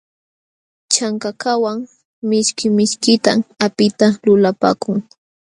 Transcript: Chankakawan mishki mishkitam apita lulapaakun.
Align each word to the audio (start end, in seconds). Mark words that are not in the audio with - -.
Chankakawan 0.93 1.77
mishki 2.29 2.67
mishkitam 2.77 3.39
apita 3.65 4.07
lulapaakun. 4.25 4.97